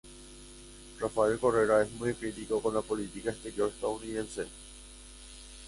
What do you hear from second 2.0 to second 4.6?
crítico con la política exterior estadounidense.